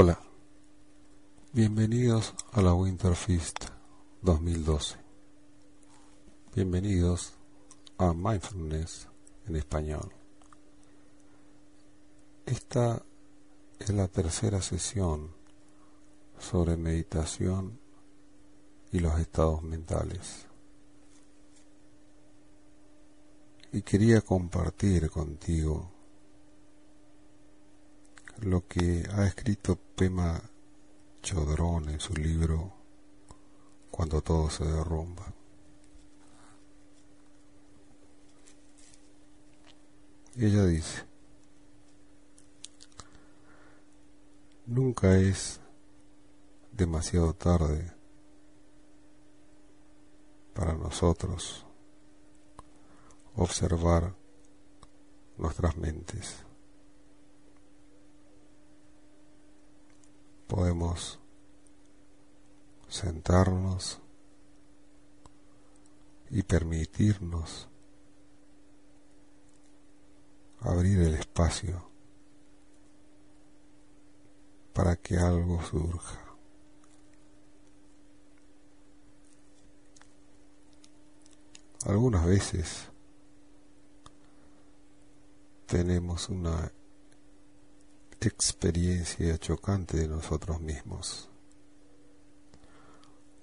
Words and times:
Hola, 0.00 0.16
bienvenidos 1.52 2.32
a 2.52 2.62
la 2.62 2.72
Winter 2.72 3.16
Feast 3.16 3.64
2012. 4.22 4.94
Bienvenidos 6.54 7.32
a 7.96 8.12
Mindfulness 8.12 9.08
en 9.48 9.56
español. 9.56 10.12
Esta 12.46 13.02
es 13.80 13.90
la 13.90 14.06
tercera 14.06 14.62
sesión 14.62 15.32
sobre 16.38 16.76
meditación 16.76 17.80
y 18.92 19.00
los 19.00 19.18
estados 19.18 19.64
mentales. 19.64 20.46
Y 23.72 23.82
quería 23.82 24.20
compartir 24.20 25.10
contigo 25.10 25.97
lo 28.40 28.66
que 28.66 29.04
ha 29.12 29.26
escrito 29.26 29.76
Pema 29.76 30.40
Chodrón 31.22 31.88
en 31.88 32.00
su 32.00 32.14
libro 32.14 32.72
Cuando 33.90 34.20
todo 34.22 34.48
se 34.48 34.64
derrumba. 34.64 35.32
Ella 40.36 40.64
dice, 40.66 41.04
nunca 44.66 45.16
es 45.16 45.58
demasiado 46.70 47.34
tarde 47.34 47.92
para 50.54 50.74
nosotros 50.74 51.66
observar 53.34 54.14
nuestras 55.38 55.76
mentes. 55.76 56.47
Podemos 60.48 61.20
sentarnos 62.88 64.00
y 66.30 66.42
permitirnos 66.42 67.68
abrir 70.60 71.00
el 71.00 71.14
espacio 71.14 71.88
para 74.72 74.96
que 74.96 75.18
algo 75.18 75.62
surja. 75.62 76.24
Algunas 81.84 82.26
veces 82.26 82.88
tenemos 85.66 86.28
una 86.28 86.72
experiencia 88.20 89.38
chocante 89.38 89.96
de 89.96 90.08
nosotros 90.08 90.60
mismos. 90.60 91.30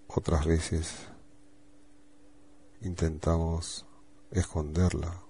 Otras 0.08 0.46
veces 0.46 1.08
intentamos 2.82 3.86
esconderla. 4.32 5.22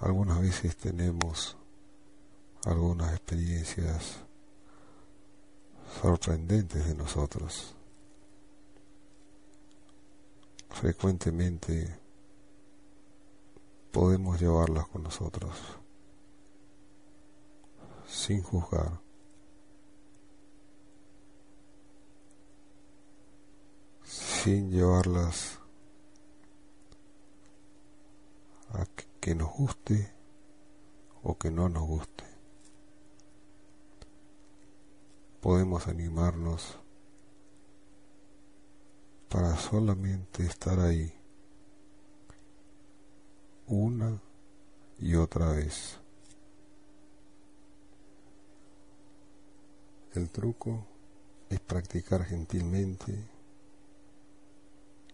Algunas 0.00 0.40
veces 0.40 0.76
tenemos 0.76 1.56
algunas 2.64 3.12
experiencias 3.14 4.18
sorprendentes 6.02 6.86
de 6.86 6.94
nosotros. 6.94 7.74
Frecuentemente 10.68 11.98
podemos 13.90 14.38
llevarlas 14.40 14.86
con 14.88 15.02
nosotros 15.02 15.77
sin 18.18 18.42
juzgar. 18.42 19.00
sin 24.42 24.70
llevarlas 24.70 25.58
a 28.70 28.86
que 29.20 29.34
nos 29.34 29.52
guste 29.52 30.10
o 31.22 31.36
que 31.36 31.50
no 31.50 31.68
nos 31.68 31.86
guste. 31.86 32.24
Podemos 35.40 35.86
animarnos 35.86 36.78
para 39.28 39.56
solamente 39.56 40.46
estar 40.46 40.80
ahí 40.80 41.12
una 43.66 44.22
y 44.98 45.14
otra 45.16 45.52
vez. 45.52 46.00
El 50.18 50.30
truco 50.30 50.84
es 51.48 51.60
practicar 51.60 52.24
gentilmente 52.24 53.12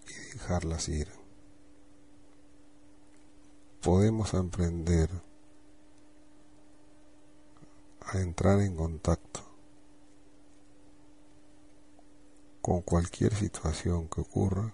y 0.08 0.32
dejarlas 0.32 0.88
ir. 0.88 1.08
Podemos 3.82 4.32
emprender 4.32 5.10
a 8.00 8.18
entrar 8.18 8.60
en 8.60 8.74
contacto 8.76 9.40
con 12.62 12.80
cualquier 12.80 13.34
situación 13.34 14.08
que 14.08 14.22
ocurra 14.22 14.72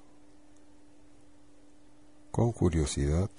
con 2.30 2.52
curiosidad 2.52 3.30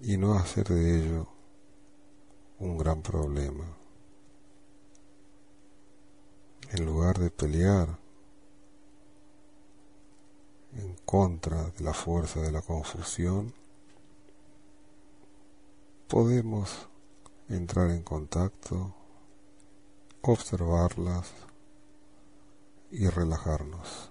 y 0.00 0.16
no 0.16 0.34
hacer 0.34 0.68
de 0.68 1.00
ello 1.00 1.26
un 2.60 2.78
gran 2.78 3.02
problema 3.02 3.81
en 6.72 6.86
lugar 6.86 7.18
de 7.18 7.30
pelear 7.30 7.98
en 10.74 10.94
contra 11.04 11.64
de 11.64 11.84
la 11.84 11.92
fuerza 11.92 12.40
de 12.40 12.50
la 12.50 12.62
confusión, 12.62 13.52
podemos 16.08 16.88
entrar 17.50 17.90
en 17.90 18.02
contacto, 18.02 18.94
observarlas 20.22 21.30
y 22.90 23.06
relajarnos. 23.06 24.10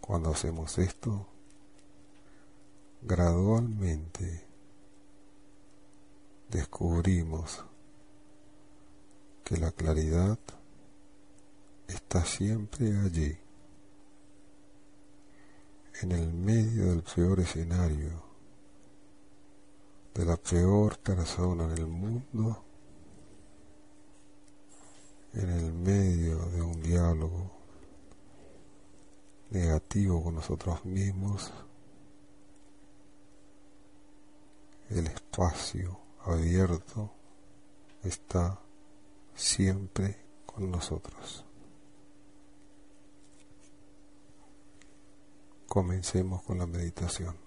Cuando 0.00 0.30
hacemos 0.30 0.78
esto, 0.78 1.26
gradualmente 3.02 4.46
descubrimos 6.50 7.64
que 9.44 9.58
la 9.58 9.70
claridad 9.70 10.38
está 11.86 12.24
siempre 12.24 12.98
allí, 12.98 13.36
en 16.00 16.12
el 16.12 16.32
medio 16.32 16.86
del 16.86 17.02
peor 17.02 17.40
escenario, 17.40 18.24
de 20.14 20.24
la 20.24 20.36
peor 20.36 20.98
persona 20.98 21.64
en 21.64 21.72
el 21.72 21.86
mundo, 21.86 22.64
en 25.34 25.50
el 25.50 25.72
medio 25.72 26.38
de 26.46 26.62
un 26.62 26.80
diálogo 26.82 27.50
negativo 29.50 30.24
con 30.24 30.36
nosotros 30.36 30.84
mismos, 30.86 31.52
el 34.88 35.06
espacio 35.06 35.98
abierto 36.24 37.10
está 38.02 38.63
siempre 39.34 40.16
con 40.46 40.70
nosotros. 40.70 41.44
Comencemos 45.66 46.42
con 46.42 46.58
la 46.58 46.66
meditación. 46.66 47.43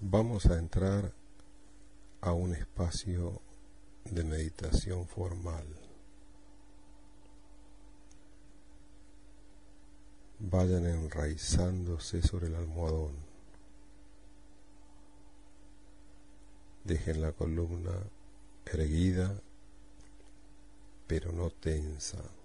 Vamos 0.00 0.46
a 0.46 0.56
entrar 0.56 1.12
a 2.20 2.32
un 2.32 2.54
espacio 2.54 3.40
de 4.04 4.24
meditación 4.24 5.06
formal. 5.06 5.66
Vayan 10.38 10.86
enraizándose 10.86 12.22
sobre 12.22 12.46
el 12.46 12.54
almohadón. 12.54 13.16
Dejen 16.84 17.20
la 17.20 17.32
columna 17.32 17.98
erguida, 18.66 19.42
pero 21.08 21.32
no 21.32 21.50
tensa. 21.50 22.37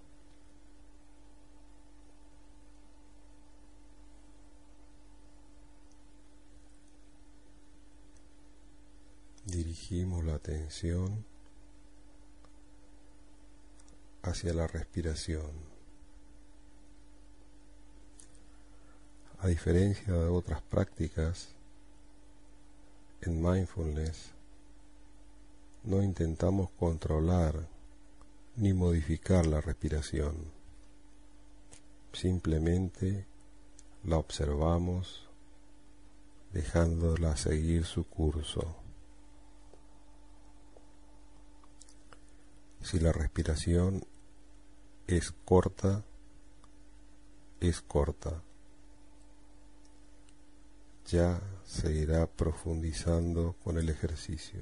Dirigimos 9.46 10.24
la 10.24 10.36
atención 10.36 11.26
hacia 14.22 14.54
la 14.54 14.68
respiración. 14.68 15.52
A 19.40 19.48
diferencia 19.48 20.14
de 20.14 20.28
otras 20.28 20.62
prácticas, 20.62 21.50
en 23.22 23.42
mindfulness 23.42 24.32
no 25.84 26.02
intentamos 26.02 26.72
controlar 26.72 27.68
ni 28.56 28.74
modificar 28.74 29.46
la 29.46 29.60
respiración. 29.60 30.36
Simplemente 32.14 33.26
la 34.06 34.18
observamos 34.18 35.28
dejándola 36.54 37.36
seguir 37.36 37.86
su 37.86 38.06
curso. 38.06 38.83
Si 42.84 43.00
la 43.00 43.14
respiración 43.14 44.06
es 45.08 45.32
corta, 45.46 46.04
es 47.62 47.82
corta. 47.82 48.44
Ya 51.08 51.42
se 51.66 51.94
irá 51.94 52.28
profundizando 52.28 53.56
con 53.64 53.78
el 53.78 53.90
ejercicio. 53.90 54.62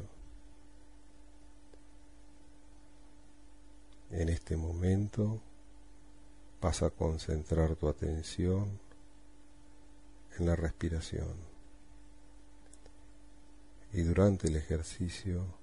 En 4.12 4.30
este 4.30 4.56
momento 4.56 5.42
vas 6.62 6.84
a 6.84 6.92
concentrar 6.92 7.76
tu 7.76 7.88
atención 7.88 8.80
en 10.38 10.46
la 10.46 10.56
respiración. 10.56 11.34
Y 13.94 14.04
durante 14.04 14.48
el 14.48 14.58
ejercicio 14.58 15.61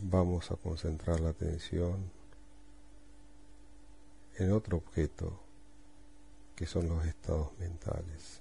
vamos 0.00 0.50
a 0.50 0.56
concentrar 0.56 1.20
la 1.20 1.30
atención 1.30 2.10
en 4.36 4.52
otro 4.52 4.76
objeto 4.76 5.38
que 6.54 6.66
son 6.66 6.88
los 6.88 7.04
estados 7.04 7.56
mentales. 7.58 8.40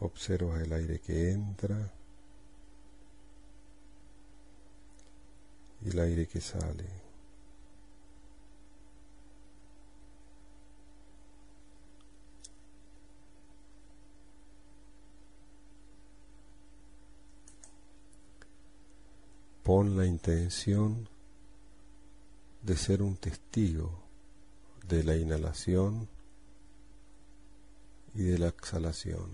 Observa 0.00 0.60
el 0.60 0.72
aire 0.72 1.00
que 1.00 1.32
entra 1.32 1.92
y 5.84 5.90
el 5.90 5.98
aire 5.98 6.26
que 6.26 6.40
sale. 6.40 7.07
Pon 19.68 19.98
la 19.98 20.06
intención 20.06 21.06
de 22.62 22.74
ser 22.74 23.02
un 23.02 23.18
testigo 23.18 24.02
de 24.88 25.04
la 25.04 25.14
inhalación 25.14 26.08
y 28.14 28.22
de 28.22 28.38
la 28.38 28.48
exhalación. 28.48 29.28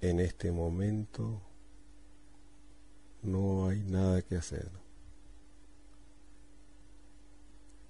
En 0.00 0.20
este 0.20 0.52
momento 0.52 1.42
no 3.24 3.66
hay 3.66 3.80
nada 3.80 4.22
que 4.22 4.36
hacer, 4.36 4.70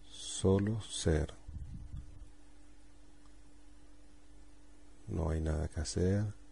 solo 0.09 0.81
ser. 0.81 1.35
No 5.06 5.29
hay 5.29 5.43
nada 5.43 5.69
que 5.69 5.81
hacer 5.81 6.44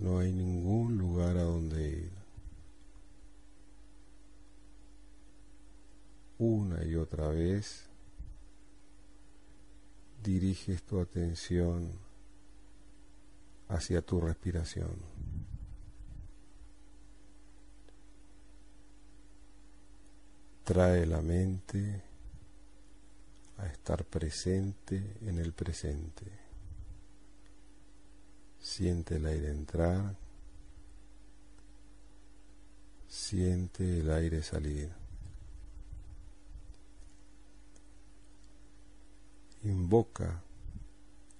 no 0.00 0.18
hay 0.18 0.32
ningún 0.32 0.96
lugar 0.96 1.36
a 1.36 1.42
donde 1.42 1.88
ir. 1.88 2.12
Una 6.38 6.84
y 6.84 6.96
otra 6.96 7.28
vez 7.28 7.88
diriges 10.22 10.82
tu 10.82 11.00
atención 11.00 11.92
hacia 13.68 14.02
tu 14.02 14.20
respiración. 14.20 14.96
Trae 20.64 21.06
la 21.06 21.20
mente 21.22 22.02
a 23.58 23.66
estar 23.66 24.04
presente 24.04 25.16
en 25.22 25.38
el 25.38 25.52
presente. 25.52 26.41
Siente 28.62 29.16
el 29.16 29.26
aire 29.26 29.50
entrar, 29.50 30.14
siente 33.08 33.98
el 33.98 34.10
aire 34.12 34.40
salir. 34.40 34.88
Invoca 39.64 40.42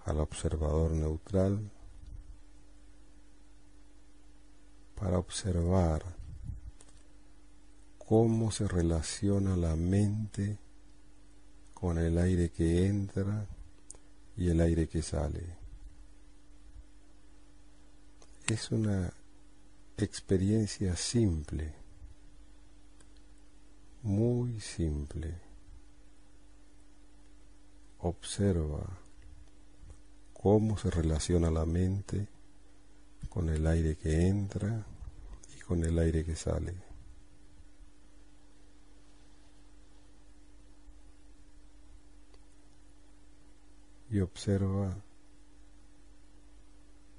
al 0.04 0.18
observador 0.18 0.90
neutral 0.90 1.70
para 4.96 5.16
observar 5.16 6.02
cómo 7.98 8.50
se 8.50 8.66
relaciona 8.66 9.56
la 9.56 9.76
mente 9.76 10.58
con 11.72 11.98
el 11.98 12.18
aire 12.18 12.50
que 12.50 12.88
entra 12.88 13.46
y 14.36 14.48
el 14.48 14.60
aire 14.60 14.88
que 14.88 15.02
sale 15.02 15.61
es 18.46 18.70
una 18.70 19.12
experiencia 19.96 20.96
simple, 20.96 21.72
muy 24.02 24.60
simple. 24.60 25.34
Observa 27.98 28.98
cómo 30.32 30.76
se 30.76 30.90
relaciona 30.90 31.50
la 31.50 31.64
mente 31.64 32.26
con 33.28 33.48
el 33.48 33.66
aire 33.66 33.96
que 33.96 34.26
entra 34.26 34.84
y 35.56 35.60
con 35.60 35.84
el 35.84 35.98
aire 35.98 36.24
que 36.24 36.34
sale. 36.34 36.74
Y 44.10 44.20
observa 44.20 44.94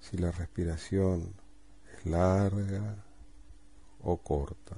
si 0.03 0.17
la 0.17 0.31
respiración 0.31 1.33
es 1.93 2.05
larga 2.05 3.05
o 4.01 4.17
corta. 4.17 4.75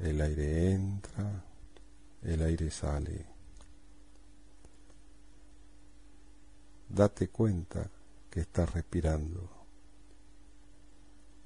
El 0.00 0.20
aire 0.20 0.72
entra, 0.72 1.44
el 2.22 2.42
aire 2.42 2.68
sale. 2.70 3.26
Date 6.88 7.28
cuenta 7.28 7.88
que 8.28 8.40
estás 8.40 8.72
respirando 8.72 9.48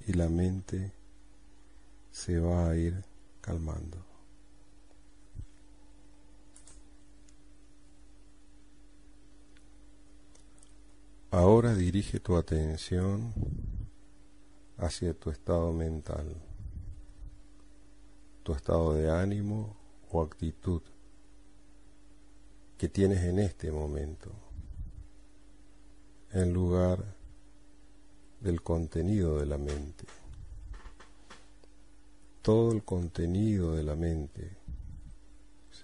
y 0.07 0.13
la 0.13 0.29
mente 0.29 0.91
se 2.11 2.39
va 2.39 2.69
a 2.69 2.75
ir 2.75 3.03
calmando. 3.39 4.08
Ahora 11.31 11.75
dirige 11.75 12.19
tu 12.19 12.37
atención 12.37 13.31
hacia 14.77 15.13
tu 15.13 15.29
estado 15.29 15.71
mental, 15.71 16.25
tu 18.41 18.53
estado 18.53 18.95
de 18.95 19.11
ánimo 19.11 19.77
o 20.09 20.23
actitud 20.23 20.81
que 22.79 22.89
tienes 22.89 23.19
en 23.25 23.37
este 23.37 23.71
momento, 23.71 24.31
en 26.31 26.51
lugar 26.51 27.13
del 28.41 28.63
contenido 28.63 29.37
de 29.37 29.45
la 29.45 29.59
mente. 29.59 30.05
todo 32.41 32.71
el 32.71 32.83
contenido 32.83 33.75
de 33.75 33.83
la 33.83 33.95
mente, 33.95 34.57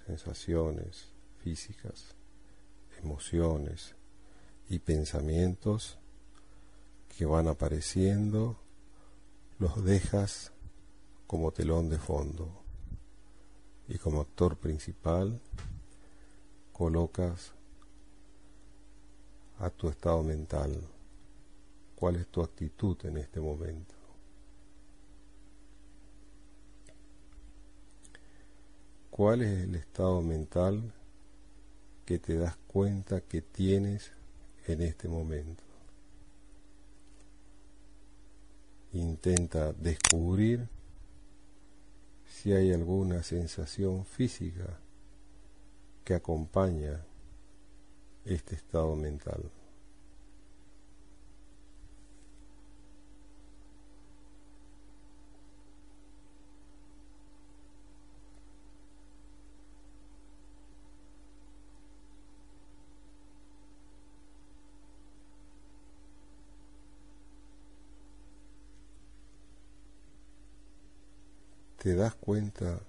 sensaciones 0.07 1.09
físicas, 1.37 2.15
emociones 3.03 3.93
y 4.69 4.79
pensamientos 4.79 5.97
que 7.17 7.25
van 7.25 7.47
apareciendo, 7.47 8.57
los 9.59 9.83
dejas 9.83 10.51
como 11.27 11.51
telón 11.51 11.89
de 11.89 11.97
fondo 11.97 12.49
y 13.87 13.97
como 13.97 14.21
actor 14.21 14.57
principal 14.57 15.39
colocas 16.73 17.53
a 19.59 19.69
tu 19.69 19.89
estado 19.89 20.23
mental. 20.23 20.81
¿Cuál 21.95 22.17
es 22.17 22.27
tu 22.27 22.41
actitud 22.41 22.97
en 23.05 23.17
este 23.17 23.39
momento? 23.39 23.95
¿Cuál 29.09 29.43
es 29.43 29.63
el 29.63 29.75
estado 29.75 30.21
mental 30.21 30.93
que 32.05 32.19
te 32.19 32.37
das 32.37 32.57
cuenta 32.67 33.21
que 33.21 33.41
tienes 33.41 34.11
en 34.67 34.81
este 34.81 35.07
momento? 35.07 35.63
Intenta 38.93 39.73
descubrir 39.73 40.67
si 42.27 42.53
hay 42.53 42.71
alguna 42.71 43.23
sensación 43.23 44.05
física 44.05 44.79
que 46.03 46.13
acompaña 46.13 47.03
este 48.25 48.55
estado 48.55 48.95
mental. 48.95 49.51
Te 71.85 71.93
das 71.93 72.15
cuenta 72.15 72.79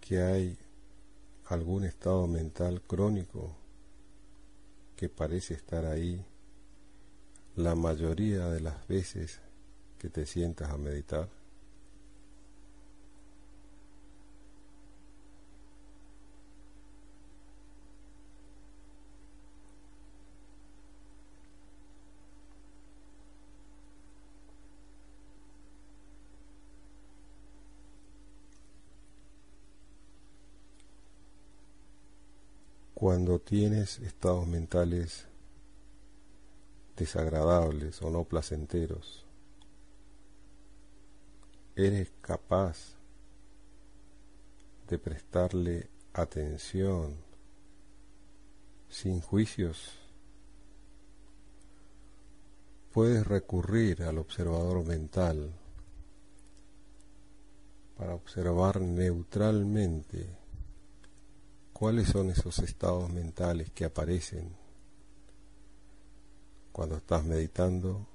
que 0.00 0.22
hay 0.22 0.56
algún 1.46 1.82
estado 1.82 2.28
mental 2.28 2.80
crónico 2.80 3.56
que 4.94 5.08
parece 5.08 5.54
estar 5.54 5.84
ahí 5.84 6.24
la 7.56 7.74
mayoría 7.74 8.46
de 8.50 8.60
las 8.60 8.86
veces 8.86 9.40
que 9.98 10.08
te 10.08 10.26
sientas 10.26 10.70
a 10.70 10.76
meditar? 10.76 11.28
Cuando 33.00 33.38
tienes 33.38 33.98
estados 34.00 34.46
mentales 34.46 35.24
desagradables 36.98 38.02
o 38.02 38.10
no 38.10 38.24
placenteros, 38.24 39.24
eres 41.76 42.12
capaz 42.20 42.96
de 44.86 44.98
prestarle 44.98 45.88
atención 46.12 47.16
sin 48.90 49.22
juicios. 49.22 49.98
Puedes 52.92 53.26
recurrir 53.26 54.02
al 54.02 54.18
observador 54.18 54.84
mental 54.84 55.50
para 57.96 58.14
observar 58.14 58.78
neutralmente 58.78 60.39
¿Cuáles 61.80 62.08
son 62.08 62.28
esos 62.28 62.58
estados 62.58 63.10
mentales 63.10 63.70
que 63.70 63.86
aparecen 63.86 64.54
cuando 66.72 66.98
estás 66.98 67.24
meditando? 67.24 68.06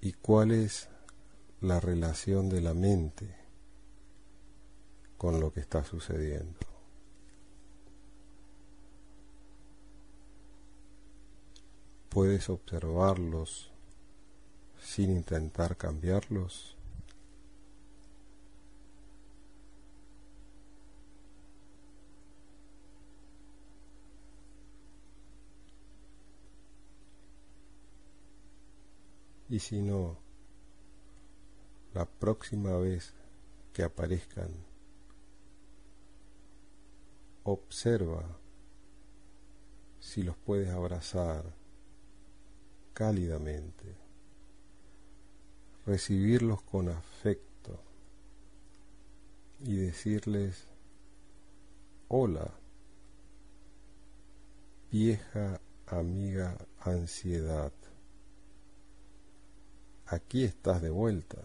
¿Y 0.00 0.12
cuál 0.12 0.52
es 0.52 0.88
la 1.60 1.80
relación 1.80 2.48
de 2.48 2.60
la 2.60 2.74
mente 2.74 3.34
con 5.18 5.40
lo 5.40 5.52
que 5.52 5.58
está 5.58 5.82
sucediendo? 5.82 6.60
¿Puedes 12.08 12.50
observarlos 12.50 13.72
sin 14.80 15.10
intentar 15.10 15.76
cambiarlos? 15.76 16.76
Y 29.50 29.58
si 29.58 29.82
no, 29.82 30.16
la 31.92 32.04
próxima 32.04 32.76
vez 32.76 33.12
que 33.72 33.82
aparezcan, 33.82 34.48
observa 37.42 38.38
si 39.98 40.22
los 40.22 40.36
puedes 40.36 40.68
abrazar 40.70 41.52
cálidamente, 42.94 43.96
recibirlos 45.84 46.62
con 46.62 46.88
afecto 46.88 47.80
y 49.64 49.74
decirles, 49.78 50.68
hola, 52.06 52.54
vieja 54.92 55.60
amiga 55.88 56.56
ansiedad 56.78 57.72
aquí 60.10 60.42
estás 60.42 60.82
de 60.82 60.90
vuelta. 60.90 61.38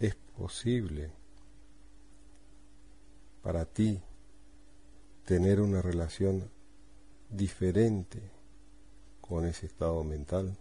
Es 0.00 0.14
posible 0.36 1.10
para 3.42 3.64
ti 3.66 4.00
tener 5.26 5.60
una 5.60 5.82
relación 5.82 6.50
diferente 7.30 8.20
con 9.20 9.44
ese 9.44 9.66
estado 9.66 10.02
mental. 10.02 10.56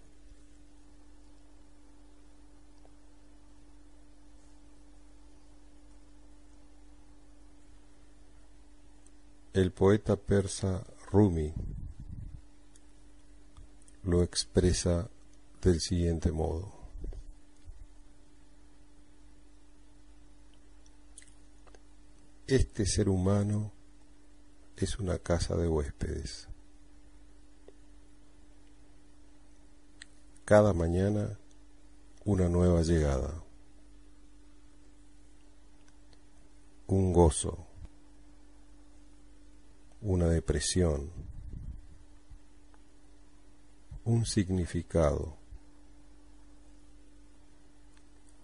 El 9.56 9.72
poeta 9.72 10.18
persa 10.18 10.84
Rumi 11.10 11.54
lo 14.04 14.22
expresa 14.22 15.10
del 15.62 15.80
siguiente 15.80 16.30
modo. 16.30 16.74
Este 22.48 22.86
ser 22.86 23.08
humano 23.08 23.72
es 24.76 25.00
una 25.00 25.20
casa 25.20 25.56
de 25.56 25.70
huéspedes. 25.70 26.50
Cada 30.44 30.74
mañana 30.74 31.40
una 32.26 32.50
nueva 32.50 32.82
llegada, 32.82 33.42
un 36.88 37.14
gozo 37.14 37.66
una 40.06 40.28
depresión, 40.28 41.10
un 44.04 44.24
significado, 44.28 45.36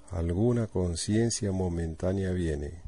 alguna 0.10 0.66
conciencia 0.66 1.52
momentánea 1.52 2.32
viene, 2.32 2.82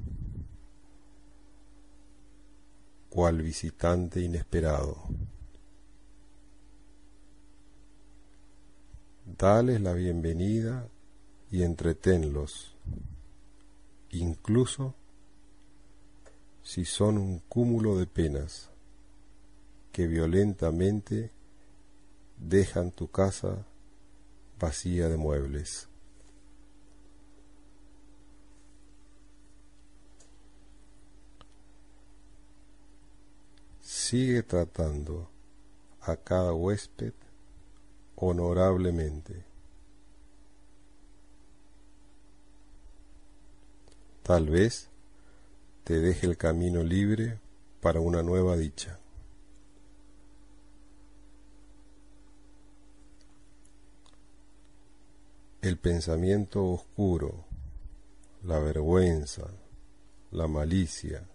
cual 3.12 3.44
visitante 3.44 4.22
inesperado. 4.22 4.98
Dales 9.38 9.82
la 9.82 9.94
bienvenida 9.94 10.88
y 11.52 11.62
entretenlos 11.62 12.74
incluso 14.10 14.96
si 16.64 16.86
son 16.86 17.18
un 17.18 17.40
cúmulo 17.40 17.98
de 17.98 18.08
penas 18.08 18.70
que 19.92 20.08
violentamente 20.08 21.32
dejan 22.38 22.92
tu 22.92 23.12
casa 23.12 23.66
vacía 24.60 25.10
de 25.10 25.18
muebles. 25.18 25.88
Sigue 33.82 34.42
tratando 34.44 35.30
a 36.02 36.16
cada 36.16 36.54
huésped 36.54 37.14
honorablemente. 38.16 39.44
Tal 44.24 44.50
vez 44.50 44.90
te 45.84 46.00
deje 46.00 46.28
el 46.28 46.38
camino 46.38 46.82
libre 46.84 47.40
para 47.82 48.00
una 48.00 48.24
nueva 48.24 48.56
dicha. 48.56 49.00
El 55.62 55.78
pensamiento 55.78 56.66
oscuro, 56.66 57.46
la 58.44 58.60
vergüenza, 58.60 59.48
la 60.32 60.48
malicia, 60.48 61.26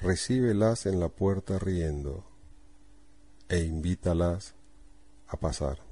recíbelas 0.00 0.86
en 0.86 1.00
la 1.00 1.08
puerta 1.08 1.58
riendo 1.58 2.24
e 3.48 3.60
invítalas 3.60 4.54
a 5.28 5.36
pasar. 5.36 5.87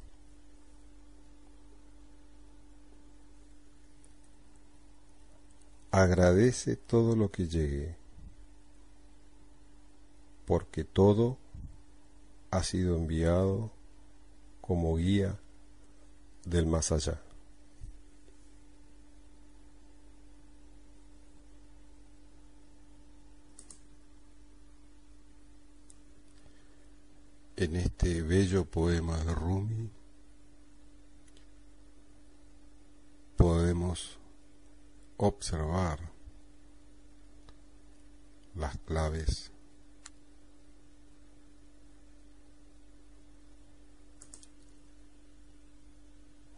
Agradece 5.97 6.77
todo 6.77 7.17
lo 7.17 7.31
que 7.31 7.49
llegue, 7.49 7.97
porque 10.45 10.85
todo 10.85 11.39
ha 12.51 12.63
sido 12.63 12.99
enviado 12.99 13.73
como 14.61 14.95
guía 14.97 15.41
del 16.45 16.67
más 16.67 16.93
allá. 16.93 17.19
En 27.57 27.75
este 27.75 28.21
bello 28.21 28.67
poema 28.67 29.17
de 29.25 29.35
Rumi 29.35 29.91
podemos 33.39 34.19
observar 35.19 35.99
las 38.55 38.77
claves 38.79 39.51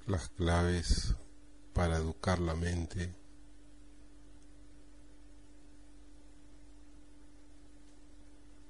las 0.07 0.29
claves 0.31 1.15
para 1.75 1.97
educar 1.97 2.39
la 2.39 2.55
mente 2.55 3.15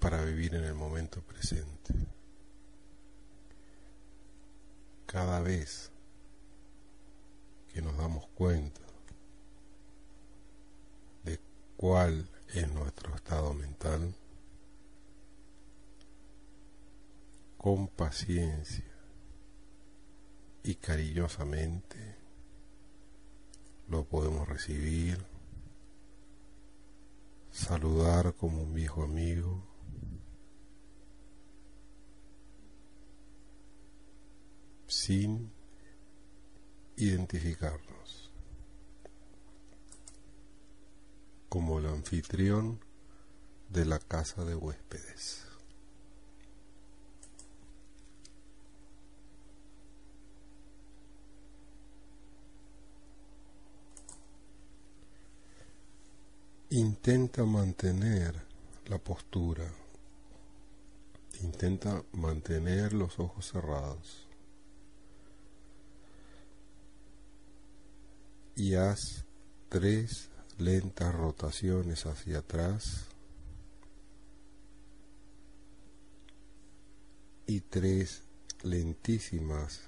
para 0.01 0.25
vivir 0.25 0.55
en 0.55 0.65
el 0.65 0.75
momento 0.75 1.21
presente. 1.23 1.95
Cada 5.07 5.41
vez 5.41 5.91
que 7.69 7.83
nos 7.83 7.97
damos 7.97 8.27
cuenta 8.29 8.88
cuál 11.79 12.29
es 12.53 12.69
nuestro 12.73 13.15
estado 13.15 13.55
mental, 13.55 14.13
con 17.57 17.87
paciencia 17.87 18.85
y 20.65 20.75
cariñosamente 20.75 22.17
lo 23.87 24.05
podemos 24.05 24.49
recibir, 24.49 25.25
saludar 27.53 28.35
como 28.35 28.63
un 28.63 28.75
viejo 28.75 29.05
amigo, 29.05 29.63
sin 34.89 35.53
identificarnos. 36.97 38.28
Como 41.49 41.79
el 41.79 41.87
anfitrión 41.87 42.81
de 43.69 43.85
la 43.85 43.99
casa 43.99 44.45
de 44.45 44.55
huéspedes. 44.55 45.45
Intenta 56.71 57.45
mantener 57.45 58.35
la 58.87 58.99
postura, 58.99 59.73
intenta 61.41 62.03
mantener 62.13 62.93
los 62.93 63.19
ojos 63.19 63.51
cerrados 63.51 64.29
y 68.55 68.75
haz 68.75 69.25
tres 69.69 70.29
lentas 70.59 71.15
rotaciones 71.15 72.07
hacia 72.07 72.39
atrás 72.39 73.07
y 77.47 77.61
tres 77.61 78.23
lentísimas 78.63 79.83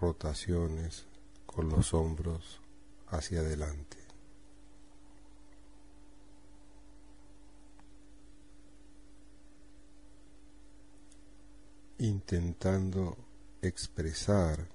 rotaciones 0.00 1.06
con 1.46 1.68
los 1.68 1.94
hombros 1.94 2.60
hacia 3.08 3.40
adelante. 3.40 4.00
intentando 12.00 13.14
expresar 13.60 14.68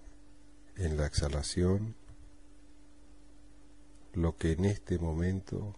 en 0.75 0.95
la 0.95 1.07
exhalación 1.07 1.95
lo 4.15 4.37
que 4.37 4.53
en 4.53 4.65
este 4.65 4.97
momento 4.97 5.75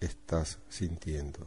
estás 0.00 0.58
sintiendo. 0.68 1.46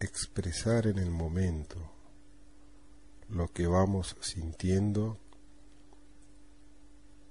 Expresar 0.00 0.86
en 0.86 0.98
el 0.98 1.10
momento 1.10 1.76
lo 3.28 3.48
que 3.52 3.66
vamos 3.66 4.16
sintiendo 4.20 5.18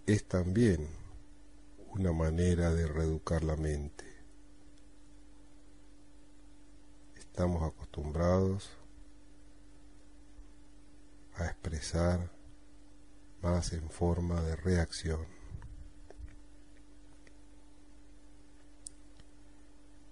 es 0.06 0.28
también 0.28 0.88
una 1.96 2.12
manera 2.12 2.74
de 2.74 2.88
reeducar 2.88 3.44
la 3.44 3.56
mente. 3.56 4.06
Estamos 7.16 7.64
acostumbrados 7.64 8.83
a 11.36 11.46
expresar 11.46 12.32
más 13.42 13.74
en 13.74 13.90
forma 13.90 14.42
de 14.42 14.56
reacción. 14.56 15.26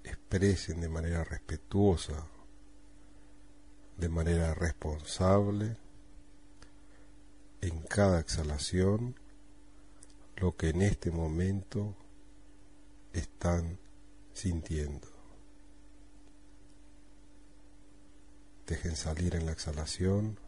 Expresen 0.03 0.81
de 0.81 0.89
manera 0.89 1.23
respetuosa, 1.23 2.27
de 3.97 4.09
manera 4.09 4.53
responsable, 4.53 5.77
en 7.61 7.81
cada 7.83 8.19
exhalación, 8.19 9.15
lo 10.37 10.57
que 10.57 10.69
en 10.69 10.81
este 10.81 11.11
momento 11.11 11.95
están 13.13 13.77
sintiendo. 14.33 15.07
Dejen 18.65 18.95
salir 18.95 19.35
en 19.35 19.45
la 19.45 19.51
exhalación 19.51 20.39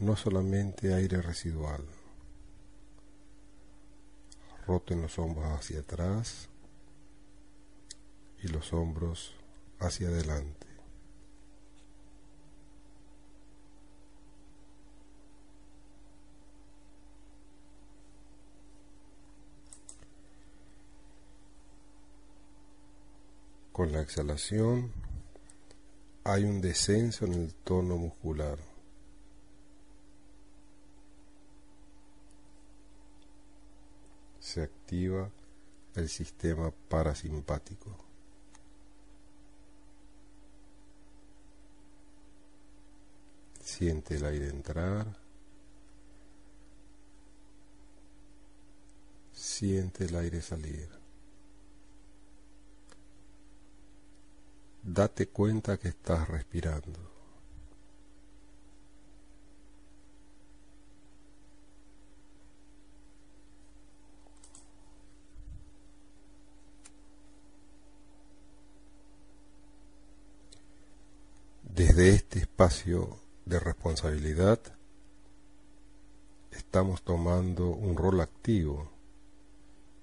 no 0.00 0.16
solamente 0.16 0.94
aire 0.94 1.20
residual. 1.20 1.84
Roten 4.66 5.02
los 5.02 5.18
hombros 5.18 5.46
hacia 5.50 5.80
atrás 5.80 6.48
y 8.42 8.48
los 8.48 8.72
hombros 8.72 9.34
hacia 9.78 10.08
adelante. 10.08 10.66
Con 23.72 23.92
la 23.92 24.00
exhalación 24.00 24.92
hay 26.24 26.44
un 26.44 26.60
descenso 26.60 27.26
en 27.26 27.34
el 27.34 27.54
tono 27.54 27.96
muscular 27.96 28.58
se 34.50 34.62
activa 34.62 35.30
el 35.94 36.08
sistema 36.08 36.72
parasimpático. 36.88 37.96
Siente 43.62 44.16
el 44.16 44.24
aire 44.24 44.48
entrar. 44.48 45.06
Siente 49.32 50.06
el 50.06 50.16
aire 50.16 50.42
salir. 50.42 50.88
Date 54.82 55.28
cuenta 55.28 55.78
que 55.78 55.88
estás 55.88 56.26
respirando. 56.28 57.09
Desde 71.80 72.10
este 72.10 72.40
espacio 72.40 73.16
de 73.46 73.58
responsabilidad 73.58 74.60
estamos 76.50 77.00
tomando 77.00 77.68
un 77.68 77.96
rol 77.96 78.20
activo 78.20 78.90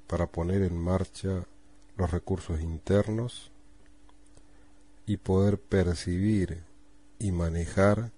para 0.07 0.25
poner 0.25 0.63
en 0.63 0.75
marcha 0.75 1.45
los 1.95 2.09
recursos 2.09 2.61
internos 2.61 3.51
y 5.05 5.17
poder 5.17 5.59
percibir 5.59 6.63
y 7.19 7.31
manejar 7.31 8.09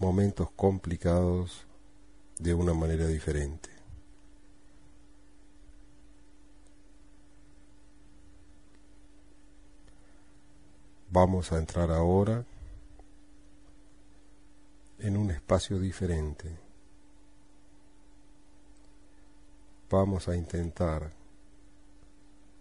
momentos 0.00 0.50
complicados 0.50 1.64
de 2.40 2.54
una 2.54 2.74
manera 2.74 3.06
diferente. 3.06 3.75
Vamos 11.18 11.50
a 11.50 11.56
entrar 11.56 11.90
ahora 11.90 12.44
en 14.98 15.16
un 15.16 15.30
espacio 15.30 15.80
diferente. 15.80 16.54
Vamos 19.88 20.28
a 20.28 20.36
intentar 20.36 21.10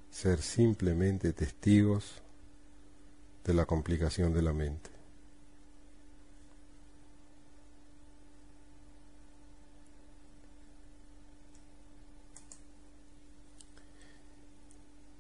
ser 0.09 0.41
simplemente 0.41 1.33
testigos 1.33 2.21
de 3.43 3.53
la 3.53 3.65
complicación 3.65 4.33
de 4.33 4.41
la 4.41 4.53
mente. 4.53 4.89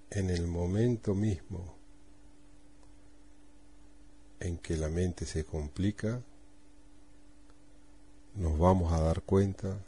En 0.09 0.29
el 0.29 0.47
momento 0.47 1.13
mismo 1.13 1.84
en 4.39 4.57
que 4.57 4.77
la 4.77 4.89
mente 4.89 5.25
se 5.25 5.45
complica, 5.45 6.21
nos 8.35 8.57
vamos 8.57 8.91
a 8.91 8.99
dar 8.99 9.21
cuenta 9.21 9.79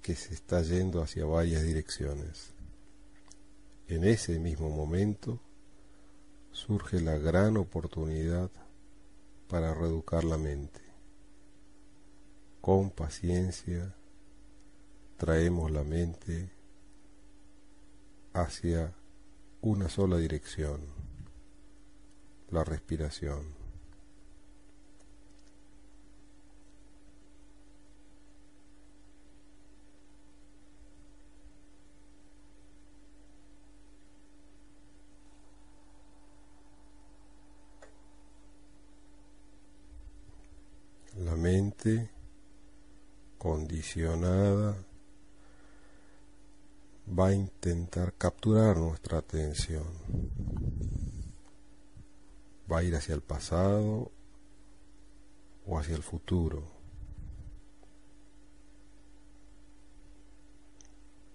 que 0.00 0.16
se 0.16 0.34
está 0.34 0.62
yendo 0.62 1.02
hacia 1.02 1.24
varias 1.24 1.62
direcciones. 1.62 2.52
En 3.88 4.04
ese 4.04 4.38
mismo 4.38 4.70
momento 4.70 5.38
surge 6.50 7.00
la 7.00 7.18
gran 7.18 7.56
oportunidad 7.56 8.50
para 9.48 9.74
reeducar 9.74 10.24
la 10.24 10.38
mente. 10.38 10.80
Con 12.60 12.90
paciencia 12.90 13.94
traemos 15.18 15.70
la 15.70 15.84
mente 15.84 16.50
hacia 18.32 18.92
una 19.60 19.88
sola 19.88 20.16
dirección 20.16 21.01
la 22.52 22.62
respiración. 22.64 23.46
La 41.16 41.36
mente 41.36 42.10
condicionada 43.38 44.76
va 47.18 47.28
a 47.28 47.34
intentar 47.34 48.12
capturar 48.14 48.76
nuestra 48.76 49.18
atención 49.18 49.84
va 52.70 52.78
a 52.78 52.82
ir 52.82 52.94
hacia 52.94 53.14
el 53.14 53.22
pasado 53.22 54.10
o 55.66 55.78
hacia 55.78 55.96
el 55.96 56.02
futuro. 56.02 56.62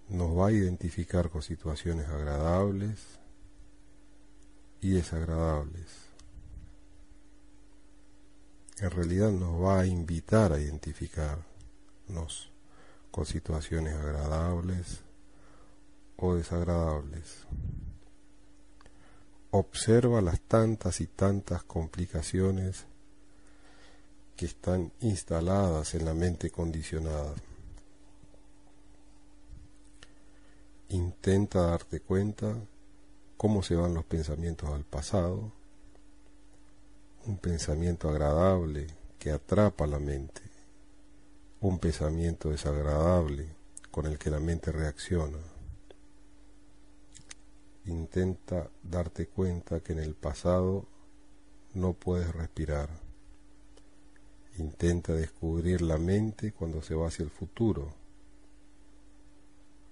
Nos 0.09 0.37
va 0.37 0.47
a 0.47 0.51
identificar 0.51 1.29
con 1.29 1.41
situaciones 1.41 2.07
agradables 2.07 3.19
y 4.81 4.91
desagradables. 4.91 6.07
En 8.79 8.91
realidad 8.91 9.31
nos 9.31 9.61
va 9.61 9.81
a 9.81 9.87
invitar 9.87 10.53
a 10.53 10.59
identificarnos 10.59 12.51
con 13.11 13.25
situaciones 13.25 13.95
agradables 13.95 15.01
o 16.15 16.35
desagradables 16.35 17.47
observa 19.51 20.21
las 20.21 20.39
tantas 20.41 21.01
y 21.01 21.07
tantas 21.07 21.63
complicaciones 21.63 22.85
que 24.35 24.45
están 24.45 24.91
instaladas 25.01 25.95
en 25.95 26.05
la 26.05 26.13
mente 26.13 26.51
condicionada. 26.51 27.33
Intenta 30.89 31.61
darte 31.61 31.99
cuenta 31.99 32.55
cómo 33.35 33.63
se 33.63 33.75
van 33.75 33.93
los 33.93 34.05
pensamientos 34.05 34.69
al 34.69 34.83
pasado, 34.83 35.51
un 37.25 37.37
pensamiento 37.37 38.09
agradable 38.09 38.87
que 39.19 39.31
atrapa 39.31 39.87
la 39.87 39.99
mente, 39.99 40.41
un 41.61 41.79
pensamiento 41.79 42.51
desagradable 42.51 43.47
con 43.91 44.05
el 44.05 44.17
que 44.17 44.29
la 44.29 44.39
mente 44.39 44.71
reacciona 44.71 45.56
intenta 47.87 48.69
darte 48.83 49.27
cuenta 49.27 49.79
que 49.79 49.93
en 49.93 49.99
el 49.99 50.13
pasado 50.13 50.85
no 51.73 51.93
puedes 51.93 52.33
respirar. 52.33 52.89
Intenta 54.57 55.13
descubrir 55.13 55.81
la 55.81 55.97
mente 55.97 56.51
cuando 56.51 56.81
se 56.81 56.95
va 56.95 57.07
hacia 57.07 57.23
el 57.23 57.29
futuro, 57.29 57.93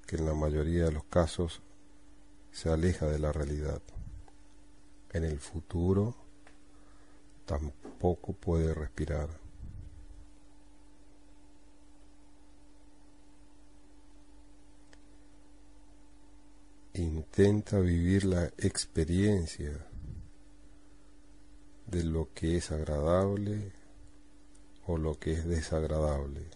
que 0.08 0.18
en 0.18 0.26
la 0.26 0.34
mayoría 0.34 0.86
de 0.86 0.92
los 0.92 1.06
casos 1.06 1.62
se 2.52 2.70
aleja 2.70 3.06
de 3.08 3.20
la 3.20 3.32
realidad. 3.32 3.82
En 5.14 5.24
el 5.24 5.40
futuro 5.40 6.16
tampoco 7.46 8.34
puede 8.34 8.74
respirar. 8.74 9.45
Intenta 17.02 17.80
vivir 17.80 18.26
la 18.26 18.46
experiencia 18.58 19.86
de 21.88 22.04
lo 22.04 22.34
que 22.34 22.58
es 22.58 22.72
agradable 22.72 23.72
o 24.88 24.98
lo 24.98 25.20
que 25.20 25.34
es 25.34 25.46
desagradable 25.46 26.50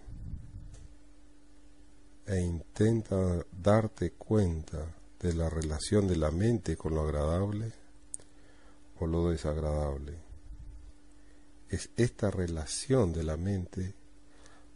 e 2.29 2.41
intenta 2.41 3.43
darte 3.51 4.11
cuenta 4.11 4.95
de 5.19 5.33
la 5.33 5.49
relación 5.49 6.07
de 6.07 6.15
la 6.15 6.29
mente 6.29 6.77
con 6.77 6.93
lo 6.93 7.01
agradable 7.01 7.73
o 8.99 9.07
lo 9.07 9.31
desagradable. 9.31 10.13
Es 11.69 11.89
esta 11.97 12.29
relación 12.29 13.13
de 13.13 13.23
la 13.23 13.35
mente 13.35 13.95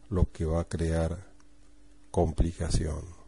lo 0.10 0.32
que 0.32 0.45
va 0.45 0.62
a 0.62 0.67
crear 0.67 1.28
complicación. 2.10 3.22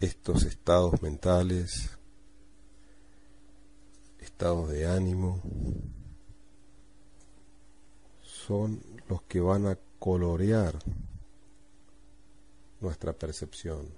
Estos 0.00 0.44
estados 0.44 1.02
mentales, 1.02 1.90
estados 4.20 4.68
de 4.70 4.86
ánimo, 4.86 5.40
son 8.22 8.80
los 9.08 9.22
que 9.22 9.40
van 9.40 9.66
a 9.66 9.78
colorear 9.98 10.78
nuestra 12.80 13.12
percepción. 13.12 13.88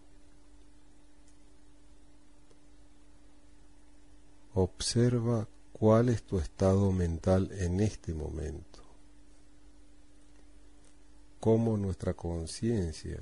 Observa 4.55 5.47
cuál 5.73 6.09
es 6.09 6.23
tu 6.23 6.39
estado 6.39 6.91
mental 6.93 7.51
en 7.53 7.81
este 7.81 8.15
momento. 8.15 8.81
Cómo 11.39 11.77
nuestra 11.77 12.15
conciencia 12.15 13.21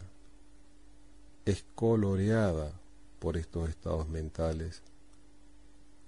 es 1.51 1.65
coloreada 1.75 2.73
por 3.19 3.39
estos 3.39 3.71
estados 3.71 4.07
mentales 4.09 4.83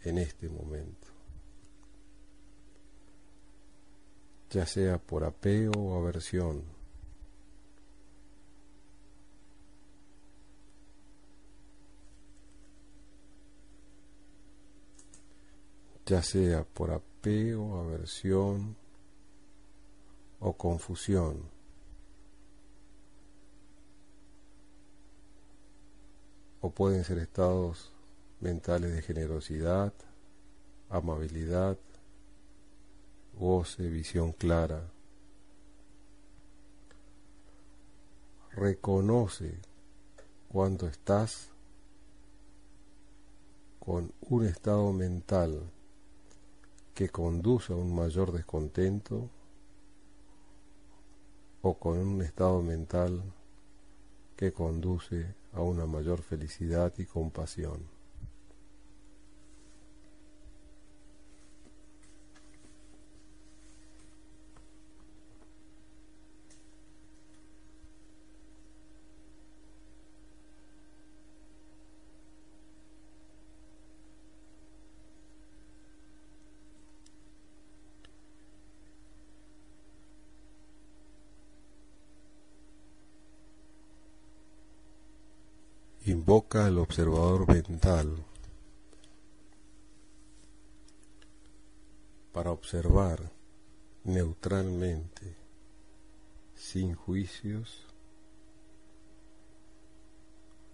en 0.03 0.18
este 0.18 0.48
momento. 0.48 1.07
Ya 4.50 4.66
sea 4.66 4.98
por 4.98 5.24
apego 5.24 5.81
o 5.81 5.98
aversión. 5.98 6.62
ya 16.07 16.24
sea 16.24 16.64
por 16.64 16.90
apego, 16.90 17.79
aversión 17.79 18.74
o 20.40 20.53
confusión. 20.55 21.60
O 26.61 26.70
pueden 26.70 27.05
ser 27.05 27.18
estados 27.18 27.92
mentales 28.40 28.92
de 28.94 29.03
generosidad, 29.03 29.92
amabilidad, 30.88 31.79
goce, 33.38 33.88
visión 33.88 34.33
clara. 34.33 34.83
Reconoce 38.53 39.55
cuando 40.49 40.87
estás 40.87 41.49
con 43.79 44.12
un 44.20 44.44
estado 44.44 44.92
mental 44.92 45.62
que 46.94 47.09
conduce 47.09 47.73
a 47.73 47.77
un 47.77 47.94
mayor 47.94 48.33
descontento 48.33 49.31
o 51.62 51.75
con 51.75 51.99
un 51.99 52.23
estado 52.23 52.61
mental 52.62 53.23
que 54.37 54.53
conduce 54.53 55.35
a 55.52 55.60
una 55.60 55.86
mayor 55.86 56.22
felicidad 56.22 56.92
y 56.98 57.04
compasión. 57.04 57.99
Invoca 86.31 86.64
al 86.66 86.79
observador 86.79 87.49
mental 87.49 88.25
para 92.33 92.53
observar 92.53 93.33
neutralmente, 94.05 95.37
sin 96.55 96.95
juicios, 96.95 97.85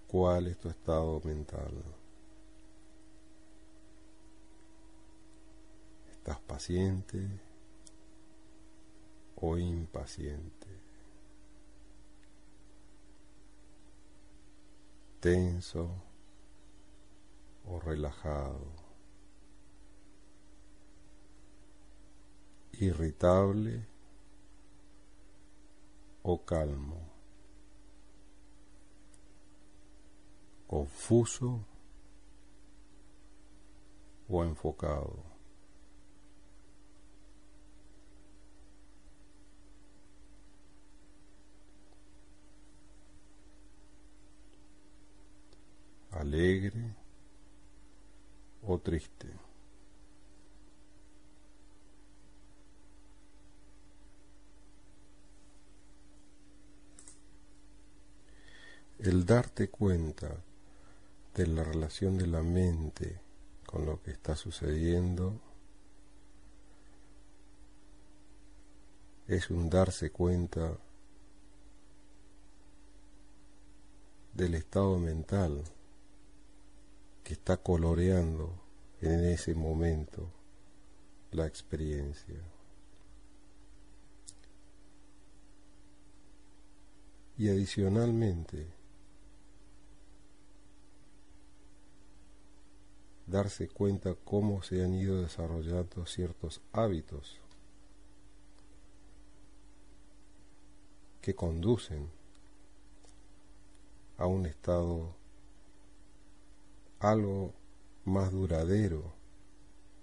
cuál 0.09 0.49
es 0.49 0.59
tu 0.59 0.69
estado 0.69 1.23
mental. 1.25 1.73
¿Estás 6.11 6.39
paciente 6.41 7.27
o 9.37 9.57
impaciente? 9.57 10.86
Tenso 15.21 15.91
o 17.65 17.79
relajado, 17.79 18.71
irritable 22.73 23.87
o 26.23 26.39
calmo, 26.39 27.01
confuso 30.67 31.65
o 34.29 34.45
enfocado. 34.45 35.36
Alegre 46.21 46.95
o 48.67 48.79
triste. 48.79 49.29
El 58.99 59.27
darte 59.27 59.69
cuenta 59.69 60.35
de 61.35 61.47
la 61.47 61.63
relación 61.63 62.17
de 62.17 62.27
la 62.27 62.43
mente 62.43 63.21
con 63.67 63.85
lo 63.85 64.03
que 64.03 64.11
está 64.11 64.35
sucediendo 64.37 65.39
es 69.29 69.51
un 69.51 69.69
darse 69.69 70.11
cuenta 70.11 70.79
del 74.33 74.55
estado 74.55 74.99
mental 74.99 75.63
que 77.27 77.33
está 77.33 77.57
coloreando 77.57 78.53
en 79.01 79.25
ese 79.25 79.53
momento 79.57 80.31
la 81.33 81.45
experiencia. 81.45 82.37
Y 87.37 87.49
adicionalmente, 87.49 88.69
darse 93.27 93.67
cuenta 93.67 94.15
cómo 94.25 94.63
se 94.63 94.85
han 94.85 94.95
ido 94.95 95.21
desarrollando 95.21 96.07
ciertos 96.07 96.61
hábitos 96.73 97.41
que 101.21 101.35
conducen 101.35 102.09
a 104.17 104.27
un 104.27 104.47
estado 104.47 105.26
algo 107.11 107.55
más 108.05 108.33
duradero 108.33 109.13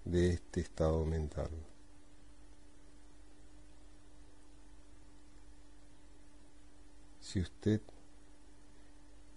de 0.04 0.30
este 0.30 0.60
estado 0.60 1.04
mental. 1.04 1.50
Si 7.20 7.40
usted 7.40 7.80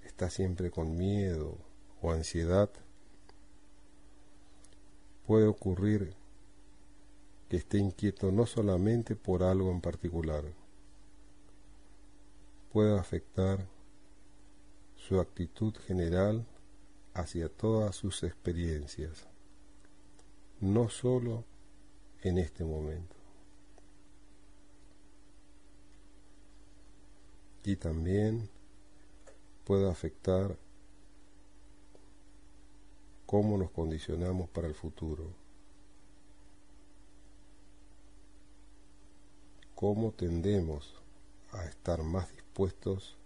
está 0.04 0.30
siempre 0.30 0.72
con 0.72 0.98
miedo 0.98 1.58
o 2.02 2.12
ansiedad, 2.12 2.70
puede 5.26 5.48
ocurrir 5.48 6.14
que 7.50 7.58
esté 7.58 7.80
inquieto 7.80 8.32
no 8.32 8.46
solamente 8.46 9.16
por 9.16 9.44
algo 9.44 9.72
en 9.72 9.82
particular, 9.82 10.44
puede 12.72 12.98
afectar 12.98 13.66
su 14.96 15.20
actitud 15.20 15.74
general 15.86 16.46
hacia 17.18 17.50
todas 17.50 17.96
sus 17.96 18.22
experiencias, 18.22 19.26
no 20.62 20.88
solo 20.88 21.44
en 22.22 22.38
este 22.38 22.64
momento. 22.64 23.16
Y 27.64 27.76
también 27.76 28.48
puede 29.66 29.90
afectar 29.90 30.56
cómo 33.26 33.58
nos 33.58 33.72
condicionamos 33.72 34.48
para 34.50 34.68
el 34.68 34.76
futuro, 34.76 35.34
cómo 39.74 40.12
tendemos 40.12 40.94
a 41.52 41.66
estar 41.66 42.04
más 42.04 42.32
dispuestos 42.32 43.18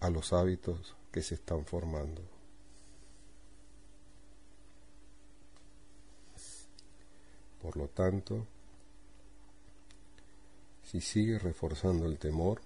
a 0.00 0.08
los 0.08 0.32
hábitos 0.32 0.96
que 1.12 1.20
se 1.20 1.34
están 1.34 1.66
formando. 1.66 2.33
Por 7.64 7.78
lo 7.78 7.88
tanto, 7.88 8.46
si 10.82 11.00
sigue 11.00 11.38
reforzando 11.38 12.04
el 12.04 12.18
temor 12.18 12.60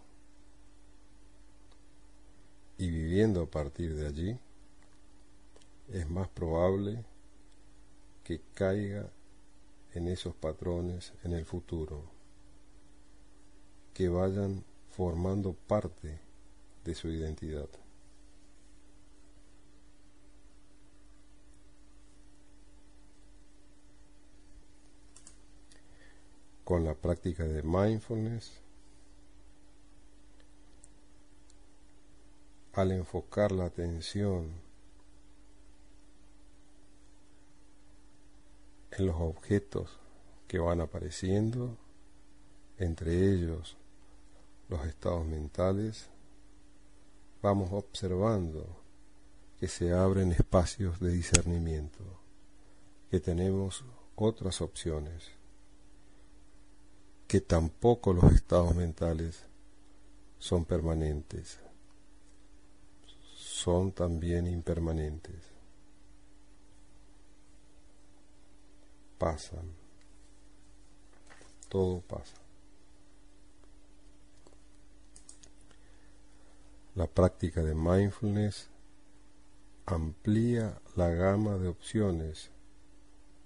y 2.78 2.90
viviendo 2.90 3.42
a 3.42 3.46
partir 3.46 3.94
de 3.94 4.08
allí, 4.08 4.36
es 5.92 6.10
más 6.10 6.26
probable 6.26 7.04
que 8.24 8.40
caiga 8.54 9.08
en 9.94 10.08
esos 10.08 10.34
patrones 10.34 11.12
en 11.22 11.32
el 11.32 11.44
futuro, 11.44 12.02
que 13.94 14.08
vayan 14.08 14.64
formando 14.90 15.52
parte 15.52 16.18
de 16.84 16.94
su 16.96 17.08
identidad. 17.08 17.68
Con 26.68 26.84
la 26.84 26.92
práctica 26.92 27.44
de 27.44 27.62
mindfulness, 27.62 28.60
al 32.74 32.92
enfocar 32.92 33.52
la 33.52 33.64
atención 33.64 34.50
en 38.90 39.06
los 39.06 39.16
objetos 39.18 39.98
que 40.46 40.58
van 40.58 40.82
apareciendo, 40.82 41.78
entre 42.76 43.32
ellos 43.32 43.78
los 44.68 44.84
estados 44.84 45.24
mentales, 45.24 46.10
vamos 47.40 47.72
observando 47.72 48.66
que 49.58 49.68
se 49.68 49.94
abren 49.94 50.32
espacios 50.32 51.00
de 51.00 51.12
discernimiento, 51.12 52.04
que 53.10 53.20
tenemos 53.20 53.86
otras 54.16 54.60
opciones, 54.60 55.37
que 57.28 57.42
tampoco 57.42 58.14
los 58.14 58.32
estados 58.32 58.74
mentales 58.74 59.44
son 60.38 60.64
permanentes, 60.64 61.58
son 63.36 63.92
también 63.92 64.46
impermanentes. 64.46 65.36
Pasan. 69.18 69.74
Todo 71.68 72.00
pasa. 72.00 72.36
La 76.94 77.06
práctica 77.06 77.62
de 77.62 77.74
mindfulness 77.74 78.70
amplía 79.84 80.80
la 80.96 81.10
gama 81.10 81.58
de 81.58 81.68
opciones 81.68 82.50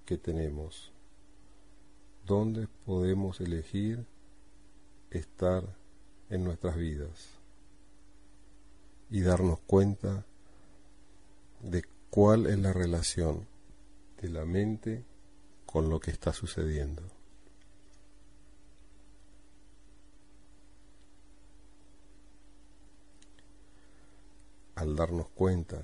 que 0.06 0.18
tenemos, 0.18 0.91
donde 2.32 2.66
podemos 2.86 3.42
elegir 3.42 4.06
estar 5.10 5.62
en 6.30 6.44
nuestras 6.44 6.76
vidas 6.76 7.28
y 9.10 9.20
darnos 9.20 9.58
cuenta 9.66 10.24
de 11.60 11.84
cuál 12.08 12.46
es 12.46 12.58
la 12.58 12.72
relación 12.72 13.46
de 14.22 14.30
la 14.30 14.46
mente 14.46 15.04
con 15.66 15.90
lo 15.90 16.00
que 16.00 16.10
está 16.10 16.32
sucediendo. 16.32 17.02
Al 24.74 24.96
darnos 24.96 25.28
cuenta 25.28 25.82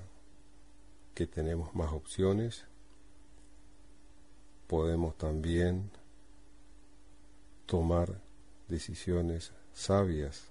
que 1.15 1.27
tenemos 1.27 1.75
más 1.75 1.93
opciones, 1.93 2.65
podemos 4.67 5.19
también 5.19 5.91
tomar 7.69 8.21
decisiones 8.67 9.53
sabias 9.73 10.51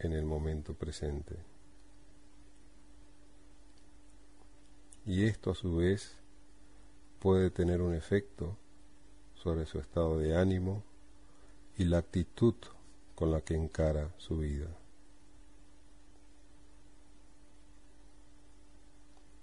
en 0.00 0.12
el 0.12 0.24
momento 0.24 0.74
presente. 0.74 1.36
y 5.08 5.24
esto 5.24 5.52
a 5.52 5.54
su 5.54 5.76
vez 5.76 6.18
puede 7.18 7.50
tener 7.50 7.80
un 7.80 7.94
efecto 7.94 8.58
sobre 9.36 9.64
su 9.64 9.78
estado 9.78 10.18
de 10.18 10.36
ánimo 10.36 10.82
y 11.78 11.84
la 11.84 11.96
actitud 11.96 12.54
con 13.14 13.30
la 13.30 13.40
que 13.40 13.54
encara 13.54 14.12
su 14.18 14.40
vida. 14.40 14.68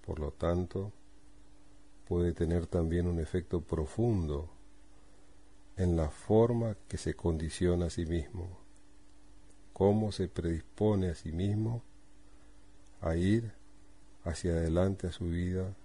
Por 0.06 0.20
lo 0.20 0.32
tanto, 0.32 0.92
puede 2.08 2.32
tener 2.34 2.68
también 2.68 3.08
un 3.08 3.20
efecto 3.20 3.62
profundo 3.62 4.48
en 5.78 5.98
la 5.98 6.10
forma 6.10 6.78
que 6.88 6.98
se 6.98 7.16
condiciona 7.16 7.88
a 7.88 7.90
sí 7.90 8.06
mismo, 8.06 8.60
cómo 9.74 10.12
se 10.12 10.28
predispone 10.28 11.10
a 11.10 11.16
sí 11.16 11.32
mismo 11.32 11.84
a 13.02 13.16
ir 13.16 13.52
hacia 14.24 14.52
adelante 14.52 15.08
a 15.08 15.12
su 15.12 15.26
vida 15.26 15.76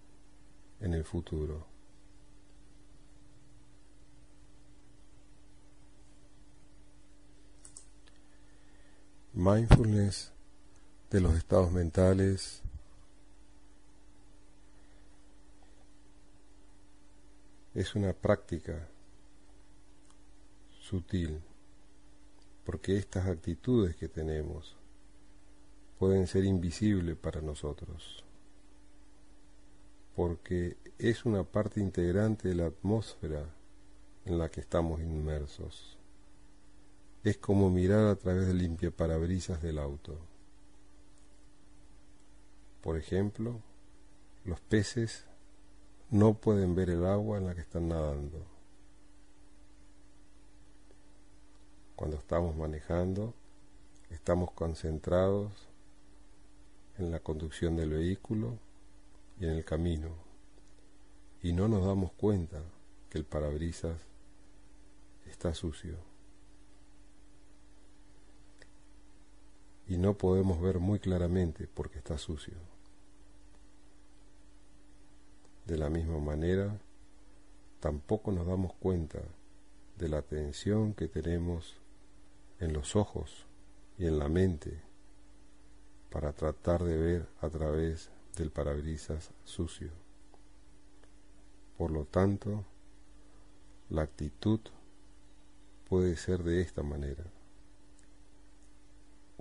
en 0.81 0.95
el 0.95 1.05
futuro. 1.05 1.67
Mindfulness 9.33 10.33
de 11.11 11.21
los 11.21 11.35
estados 11.35 11.71
mentales 11.73 12.63
es 17.75 17.95
una 17.95 18.13
práctica 18.13 18.89
sutil, 20.91 21.41
porque 22.65 22.99
estas 22.99 23.27
actitudes 23.27 23.97
que 23.97 24.09
tenemos 24.09 24.77
pueden 25.99 26.27
ser 26.27 26.45
invisibles 26.45 27.17
para 27.17 27.41
nosotros 27.41 28.25
porque 30.21 30.77
es 30.99 31.25
una 31.25 31.45
parte 31.45 31.81
integrante 31.81 32.49
de 32.49 32.55
la 32.55 32.67
atmósfera 32.67 33.47
en 34.27 34.39
la 34.39 34.51
que 34.51 34.61
estamos 34.61 35.01
inmersos. 35.01 35.97
Es 37.25 37.39
como 37.39 37.71
mirar 37.71 38.07
a 38.07 38.17
través 38.17 38.47
del 38.47 38.59
limpiaparabrisas 38.59 39.63
del 39.63 39.79
auto. 39.79 40.19
Por 42.83 42.99
ejemplo, 42.99 43.61
los 44.45 44.61
peces 44.61 45.25
no 46.11 46.35
pueden 46.35 46.75
ver 46.75 46.91
el 46.91 47.07
agua 47.07 47.39
en 47.39 47.47
la 47.47 47.55
que 47.55 47.63
están 47.63 47.89
nadando. 47.89 48.45
Cuando 52.01 52.17
estamos 52.17 52.57
manejando, 52.57 53.35
estamos 54.09 54.53
concentrados 54.53 55.53
en 56.97 57.11
la 57.11 57.21
conducción 57.21 57.77
del 57.77 57.91
vehículo 57.91 58.57
y 59.39 59.45
en 59.45 59.51
el 59.51 59.67
camino 59.67 60.09
y 61.43 61.53
no 61.53 61.69
nos 61.69 61.85
damos 61.85 62.11
cuenta 62.13 62.63
que 63.11 63.19
el 63.19 63.25
parabrisas 63.25 64.01
está 65.27 65.53
sucio 65.53 65.99
y 69.87 69.99
no 69.99 70.15
podemos 70.15 70.59
ver 70.59 70.79
muy 70.79 71.01
claramente 71.01 71.69
porque 71.69 71.99
está 71.99 72.17
sucio. 72.17 72.55
De 75.67 75.77
la 75.77 75.91
misma 75.91 76.19
manera, 76.19 76.81
tampoco 77.79 78.33
nos 78.33 78.47
damos 78.47 78.73
cuenta 78.73 79.21
de 79.99 80.09
la 80.09 80.23
tensión 80.23 80.95
que 80.95 81.07
tenemos 81.07 81.79
en 82.61 82.73
los 82.73 82.95
ojos 82.95 83.47
y 83.99 84.07
en 84.07 84.19
la 84.19 84.29
mente 84.29 84.81
para 86.11 86.33
tratar 86.33 86.85
de 86.85 86.97
ver 86.97 87.29
a 87.41 87.49
través 87.49 88.11
del 88.37 88.51
parabrisas 88.51 89.31
sucio. 89.45 89.91
Por 91.79 91.91
lo 91.91 92.05
tanto, 92.05 92.65
la 93.89 94.03
actitud 94.03 94.61
puede 95.89 96.17
ser 96.17 96.43
de 96.43 96.61
esta 96.61 96.83
manera. 96.83 97.25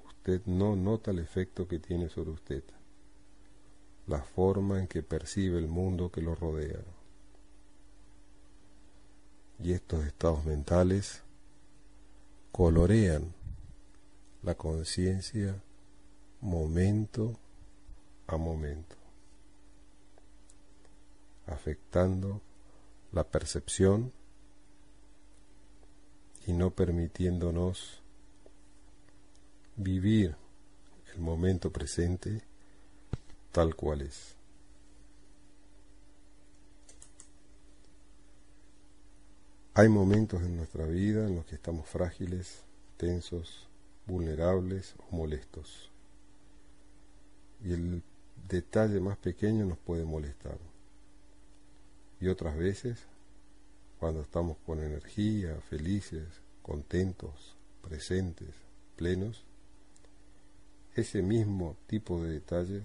Usted 0.06 0.42
no 0.46 0.76
nota 0.76 1.12
el 1.12 1.20
efecto 1.20 1.68
que 1.68 1.80
tiene 1.80 2.10
sobre 2.10 2.32
usted, 2.32 2.64
la 4.08 4.22
forma 4.22 4.80
en 4.80 4.88
que 4.88 5.04
percibe 5.04 5.60
el 5.60 5.68
mundo 5.68 6.12
que 6.12 6.22
lo 6.22 6.36
rodea. 6.36 6.80
Y 9.62 9.74
estos 9.74 10.06
estados 10.06 10.46
mentales 10.46 11.24
colorean 12.52 13.34
la 14.44 14.56
conciencia 14.56 15.62
momento 16.42 17.38
a 18.28 18.38
momento, 18.38 18.96
afectando 21.48 22.42
la 23.12 23.24
percepción 23.24 24.12
y 26.46 26.54
no 26.54 26.72
permitiéndonos 26.72 28.02
vivir 29.76 30.36
el 31.14 31.22
momento 31.22 31.72
presente 31.72 32.42
tal 33.52 33.76
cual 33.76 34.02
es. 34.02 34.39
Hay 39.80 39.88
momentos 39.88 40.42
en 40.42 40.58
nuestra 40.58 40.86
vida 40.88 41.26
en 41.26 41.38
los 41.38 41.46
que 41.46 41.56
estamos 41.56 41.88
frágiles, 41.88 42.64
tensos, 42.98 43.66
vulnerables 44.08 44.94
o 45.10 45.16
molestos. 45.16 45.90
Y 47.64 47.72
el 47.72 48.04
detalle 48.50 49.00
más 49.00 49.18
pequeño 49.18 49.64
nos 49.64 49.78
puede 49.78 50.04
molestar. 50.04 50.58
Y 52.20 52.28
otras 52.28 52.58
veces, 52.58 53.06
cuando 54.02 54.20
estamos 54.20 54.58
con 54.66 54.84
energía, 54.84 55.56
felices, 55.70 56.28
contentos, 56.62 57.56
presentes, 57.82 58.50
plenos, 58.98 59.46
ese 60.94 61.22
mismo 61.22 61.78
tipo 61.88 62.22
de 62.22 62.32
detalles 62.32 62.84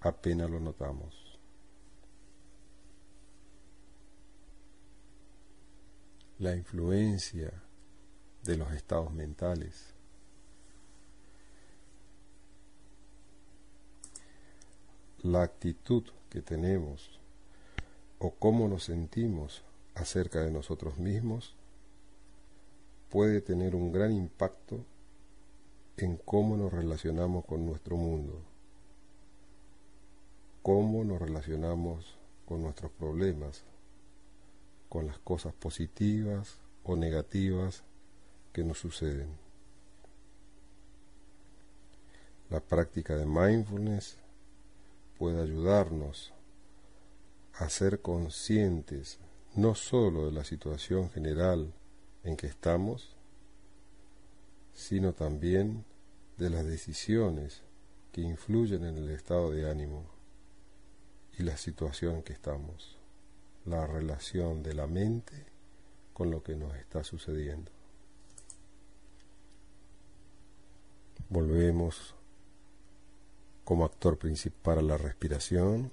apenas 0.00 0.48
lo 0.50 0.58
notamos. 0.58 1.31
La 6.42 6.56
influencia 6.56 7.52
de 8.42 8.56
los 8.56 8.72
estados 8.72 9.12
mentales. 9.12 9.94
La 15.22 15.44
actitud 15.44 16.02
que 16.30 16.42
tenemos 16.42 17.20
o 18.18 18.32
cómo 18.32 18.66
nos 18.66 18.82
sentimos 18.82 19.62
acerca 19.94 20.40
de 20.40 20.50
nosotros 20.50 20.98
mismos 20.98 21.54
puede 23.08 23.40
tener 23.40 23.76
un 23.76 23.92
gran 23.92 24.10
impacto 24.10 24.84
en 25.96 26.16
cómo 26.16 26.56
nos 26.56 26.72
relacionamos 26.72 27.44
con 27.44 27.64
nuestro 27.64 27.96
mundo, 27.96 28.42
cómo 30.64 31.04
nos 31.04 31.22
relacionamos 31.22 32.16
con 32.46 32.62
nuestros 32.62 32.90
problemas, 32.90 33.62
con 34.92 35.06
las 35.06 35.18
cosas 35.20 35.54
positivas 35.54 36.58
o 36.84 36.96
negativas 36.96 37.82
que 38.52 38.62
nos 38.62 38.76
suceden. 38.76 39.38
La 42.50 42.60
práctica 42.60 43.16
de 43.16 43.24
mindfulness 43.24 44.18
puede 45.16 45.40
ayudarnos 45.40 46.34
a 47.54 47.70
ser 47.70 48.02
conscientes 48.02 49.18
no 49.54 49.74
sólo 49.74 50.26
de 50.26 50.32
la 50.32 50.44
situación 50.44 51.08
general 51.08 51.72
en 52.22 52.36
que 52.36 52.48
estamos, 52.48 53.16
sino 54.74 55.14
también 55.14 55.86
de 56.36 56.50
las 56.50 56.66
decisiones 56.66 57.62
que 58.12 58.20
influyen 58.20 58.84
en 58.84 58.98
el 58.98 59.08
estado 59.08 59.52
de 59.52 59.70
ánimo 59.70 60.04
y 61.38 61.44
la 61.44 61.56
situación 61.56 62.16
en 62.16 62.22
que 62.24 62.34
estamos, 62.34 62.98
la 63.66 63.86
relación 63.86 64.62
de 64.62 64.74
la 64.74 64.86
mente 64.86 65.46
con 66.12 66.30
lo 66.30 66.42
que 66.42 66.56
nos 66.56 66.74
está 66.76 67.04
sucediendo. 67.04 67.70
Volvemos 71.28 72.14
como 73.64 73.84
actor 73.84 74.18
principal 74.18 74.80
a 74.80 74.82
la 74.82 74.98
respiración, 74.98 75.92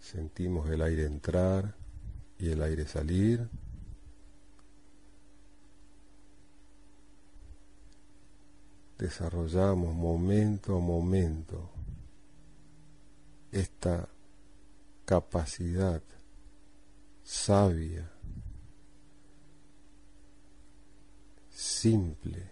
sentimos 0.00 0.68
el 0.68 0.82
aire 0.82 1.06
entrar 1.06 1.74
y 2.38 2.50
el 2.50 2.60
aire 2.62 2.86
salir. 2.86 3.48
Desarrollamos 8.98 9.94
momento 9.94 10.76
a 10.76 10.80
momento 10.80 11.70
esta 13.52 14.08
capacidad 15.04 16.02
sabia, 17.24 18.10
simple, 21.48 22.50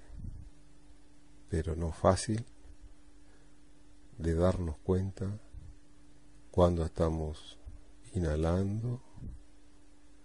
pero 1.51 1.77
no 1.77 1.93
fácil, 1.93 2.45
de 4.19 4.35
darnos 4.35 4.79
cuenta 4.79 5.39
cuando 6.51 6.85
estamos 6.85 7.59
inhalando 8.15 9.03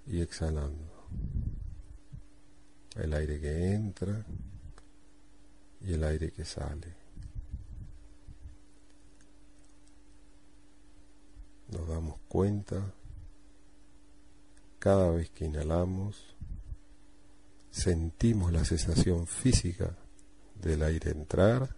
y 0.05 0.21
exhalando. 0.21 0.93
El 2.95 3.13
aire 3.13 3.39
que 3.39 3.73
entra 3.73 4.25
y 5.81 5.93
el 5.93 6.03
aire 6.03 6.31
que 6.31 6.45
sale. 6.45 6.95
Nos 11.69 11.87
damos 11.87 12.17
cuenta 12.29 12.93
cada 14.87 15.11
vez 15.11 15.29
que 15.31 15.43
inhalamos, 15.43 16.15
sentimos 17.71 18.53
la 18.53 18.63
sensación 18.63 19.27
física 19.27 19.97
del 20.55 20.81
aire 20.81 21.11
entrar 21.11 21.75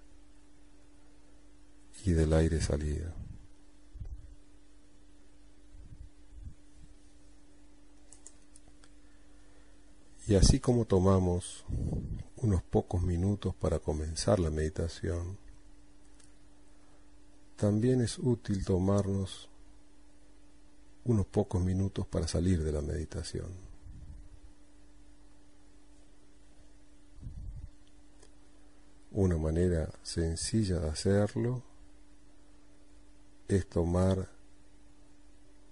y 2.05 2.12
del 2.12 2.32
aire 2.34 2.62
salir. 2.62 3.12
Y 10.28 10.36
así 10.36 10.60
como 10.60 10.86
tomamos 10.86 11.66
unos 12.36 12.62
pocos 12.62 13.01
minutos 13.01 13.55
para 13.55 13.80
comenzar 13.80 14.39
la 14.39 14.51
meditación, 14.51 15.39
también 17.55 18.01
es 18.01 18.20
útil 18.20 18.64
tomarnos 18.64 19.49
unos 21.10 21.26
pocos 21.26 21.60
minutos 21.60 22.05
para 22.05 22.28
salir 22.28 22.64
de 22.64 22.72
la 22.72 22.82
meditación. 22.82 23.47
Una 29.12 29.38
manera 29.38 29.89
sencilla 30.03 30.80
de 30.80 30.89
hacerlo 30.89 31.64
es 33.47 33.68
tomar 33.68 34.30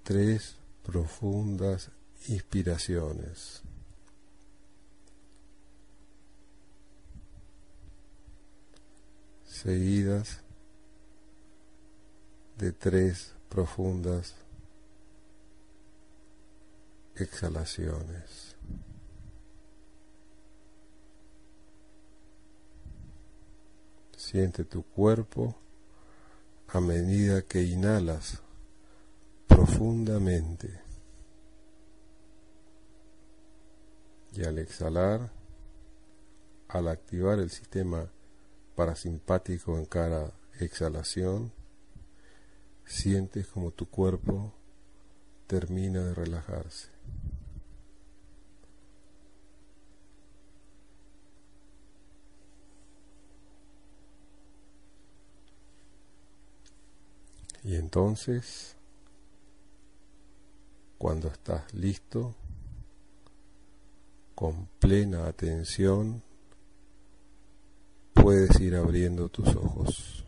tres 0.04 0.56
profundas 0.84 1.92
inspiraciones. 2.28 3.62
seguidas 9.46 10.42
de 12.60 12.72
tres 12.72 13.34
profundas 13.50 14.36
exhalaciones. 17.20 18.56
Siente 24.16 24.66
tu 24.66 24.84
cuerpo 24.84 25.56
a 26.68 26.82
medida 26.82 27.42
que 27.44 27.64
inhalas 27.64 28.42
profundamente. 29.48 30.82
Y 34.34 34.44
al 34.44 34.60
exhalar, 34.60 35.32
al 36.68 36.88
activar 36.90 37.40
el 37.40 37.50
sistema 37.50 38.12
parasimpático 38.76 39.78
en 39.78 39.86
cada 39.86 40.34
exhalación, 40.60 41.52
sientes 42.86 43.48
como 43.48 43.72
tu 43.72 43.90
cuerpo 43.90 44.54
termina 45.48 46.04
de 46.04 46.14
relajarse. 46.14 46.97
Y 57.64 57.76
entonces, 57.76 58.76
cuando 60.98 61.28
estás 61.28 61.74
listo, 61.74 62.36
con 64.36 64.68
plena 64.80 65.26
atención, 65.28 66.22
puedes 68.14 68.60
ir 68.60 68.76
abriendo 68.76 69.30
tus 69.30 69.56
ojos. 69.56 70.27